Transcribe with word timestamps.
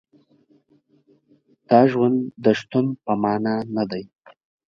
د 1.67 1.71
ژوند 1.91 2.17
د 2.43 2.45
شتون 2.59 2.85
په 3.03 3.13
معنا 3.23 3.55
نه 3.75 3.83
دی. 3.91 4.03